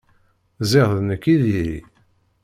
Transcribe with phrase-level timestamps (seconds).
[0.69, 1.79] Ziɣ d nekk i diri.